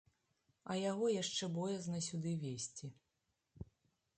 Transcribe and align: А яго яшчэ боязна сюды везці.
А 0.73 0.77
яго 0.91 1.09
яшчэ 1.15 1.49
боязна 1.57 1.99
сюды 2.07 2.33
везці. 2.45 2.87